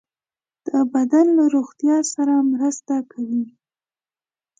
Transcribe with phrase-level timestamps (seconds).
[0.67, 3.45] د بدن له روغتیا سره مرسته کوي.